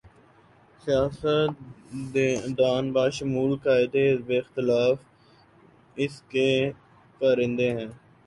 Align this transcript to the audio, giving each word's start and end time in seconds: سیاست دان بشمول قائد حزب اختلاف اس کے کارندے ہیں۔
سیاست 0.83 2.15
دان 2.57 2.85
بشمول 2.93 3.51
قائد 3.63 3.93
حزب 4.03 4.29
اختلاف 4.37 4.97
اس 5.97 6.15
کے 6.31 6.49
کارندے 7.21 7.69
ہیں۔ 7.71 7.89